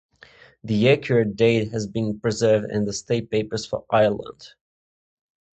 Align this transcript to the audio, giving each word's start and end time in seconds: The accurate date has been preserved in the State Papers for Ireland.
The 0.63 0.89
accurate 0.89 1.35
date 1.35 1.71
has 1.73 1.85
been 1.85 2.19
preserved 2.19 2.71
in 2.71 2.85
the 2.85 2.91
State 2.91 3.29
Papers 3.29 3.67
for 3.67 3.85
Ireland. 3.91 4.53